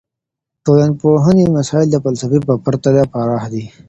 [0.03, 0.03] د
[0.65, 3.63] ټولنپوهني مسایل د فلسفې په پرتله پراخ دي.